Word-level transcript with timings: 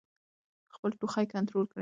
خپل 0.75 0.89
ټوخی 0.99 1.25
کنټرول 1.33 1.65
کړئ. 1.71 1.79